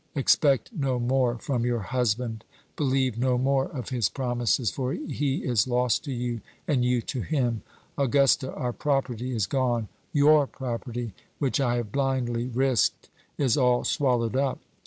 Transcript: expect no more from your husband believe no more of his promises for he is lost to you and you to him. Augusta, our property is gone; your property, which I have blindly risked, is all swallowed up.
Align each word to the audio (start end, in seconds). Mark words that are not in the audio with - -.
expect 0.15 0.73
no 0.73 0.97
more 0.97 1.37
from 1.37 1.63
your 1.63 1.81
husband 1.81 2.43
believe 2.75 3.19
no 3.19 3.37
more 3.37 3.65
of 3.67 3.89
his 3.89 4.09
promises 4.09 4.71
for 4.71 4.93
he 4.93 5.43
is 5.43 5.67
lost 5.67 6.03
to 6.03 6.11
you 6.11 6.41
and 6.67 6.83
you 6.83 7.03
to 7.03 7.21
him. 7.21 7.61
Augusta, 7.99 8.51
our 8.55 8.73
property 8.73 9.31
is 9.35 9.45
gone; 9.45 9.87
your 10.11 10.47
property, 10.47 11.13
which 11.37 11.59
I 11.59 11.75
have 11.75 11.91
blindly 11.91 12.47
risked, 12.47 13.09
is 13.37 13.57
all 13.57 13.83
swallowed 13.83 14.35
up. 14.35 14.57